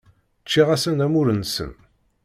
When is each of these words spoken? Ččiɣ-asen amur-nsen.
Ččiɣ-asen 0.43 1.03
amur-nsen. 1.05 1.71